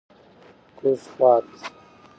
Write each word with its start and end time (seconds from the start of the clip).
کوز 0.77 1.01
خوات: 1.17 1.49